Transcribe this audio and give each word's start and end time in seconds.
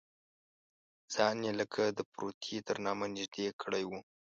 ځان 1.13 1.37
یې 1.47 1.51
لکه 1.59 1.81
د 1.97 1.99
پروتې 2.11 2.57
تر 2.67 2.77
نامه 2.85 3.05
نږدې 3.15 3.47
کړی 3.61 3.83
و. 3.89 3.91